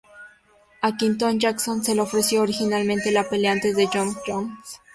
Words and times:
A 0.81 0.93
Quinton 0.95 1.37
Jackson 1.37 1.83
se 1.83 1.93
le 1.93 2.01
ofreció 2.01 2.41
originalmente 2.41 3.11
la 3.11 3.29
pelea 3.29 3.51
antes 3.51 3.75
de 3.75 3.85
Jon 3.85 4.15
Jones. 4.25 4.57